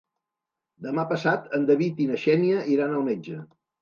Demà 0.85 1.03
passat 1.11 1.45
en 1.59 1.67
David 1.73 2.01
i 2.07 2.11
na 2.13 2.19
Xènia 2.25 2.65
iran 2.77 2.97
al 2.97 3.07
metge. 3.11 3.39